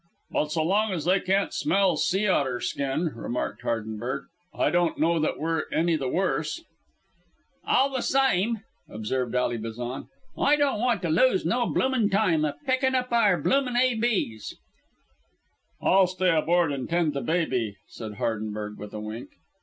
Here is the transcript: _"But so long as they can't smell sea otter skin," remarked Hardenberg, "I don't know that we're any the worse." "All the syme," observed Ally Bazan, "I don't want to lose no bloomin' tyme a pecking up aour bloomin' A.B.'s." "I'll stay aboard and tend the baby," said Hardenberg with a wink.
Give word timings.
_"But 0.31 0.51
so 0.51 0.63
long 0.63 0.91
as 0.93 1.05
they 1.05 1.19
can't 1.19 1.53
smell 1.53 1.95
sea 1.95 2.27
otter 2.27 2.59
skin," 2.59 3.11
remarked 3.13 3.61
Hardenberg, 3.61 4.23
"I 4.51 4.71
don't 4.71 4.97
know 4.97 5.19
that 5.19 5.37
we're 5.37 5.65
any 5.71 5.95
the 5.95 6.07
worse." 6.09 6.63
"All 7.67 7.91
the 7.91 8.01
syme," 8.01 8.61
observed 8.89 9.35
Ally 9.35 9.57
Bazan, 9.57 10.07
"I 10.35 10.55
don't 10.55 10.79
want 10.81 11.03
to 11.03 11.09
lose 11.09 11.45
no 11.45 11.67
bloomin' 11.67 12.09
tyme 12.09 12.45
a 12.45 12.55
pecking 12.65 12.95
up 12.95 13.11
aour 13.13 13.39
bloomin' 13.43 13.77
A.B.'s." 13.77 14.55
"I'll 15.79 16.07
stay 16.07 16.35
aboard 16.35 16.71
and 16.71 16.89
tend 16.89 17.13
the 17.13 17.21
baby," 17.21 17.77
said 17.87 18.13
Hardenberg 18.13 18.79
with 18.79 18.95
a 18.95 18.99
wink. 18.99 19.29